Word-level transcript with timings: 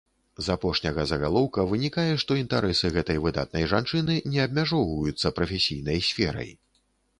З 0.43 0.53
апошняга 0.53 1.03
загалоўка 1.11 1.65
вынікае, 1.73 2.05
што 2.23 2.37
інтарэсы 2.43 2.91
гэтай 2.97 3.21
выдатнай 3.27 3.69
жанчыны 3.75 4.17
не 4.33 4.43
абмяжоўваюцца 4.47 5.35
прафесійнай 5.39 6.05
сферай. 6.11 6.55